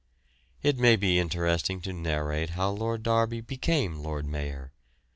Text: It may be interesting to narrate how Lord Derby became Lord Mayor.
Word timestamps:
It 0.63 0.79
may 0.79 0.95
be 0.95 1.19
interesting 1.19 1.79
to 1.81 1.93
narrate 1.93 2.49
how 2.57 2.71
Lord 2.71 3.03
Derby 3.03 3.39
became 3.41 3.97
Lord 4.01 4.25
Mayor. 4.25 4.71